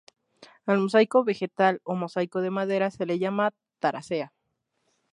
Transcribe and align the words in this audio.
Al 0.65 0.79
mosaico 0.83 1.23
vegetal 1.23 1.75
o 1.91 1.93
mosaico 2.01 2.39
de 2.41 2.49
madera 2.57 2.87
se 2.89 3.05
le 3.05 3.19
llama 3.19 3.53
taracea. 3.77 4.33